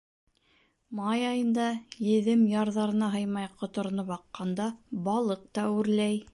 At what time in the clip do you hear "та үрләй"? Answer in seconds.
5.59-6.23